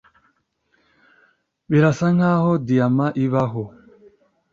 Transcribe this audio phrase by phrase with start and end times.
[1.69, 3.63] Birasa nkaho diyama ibaho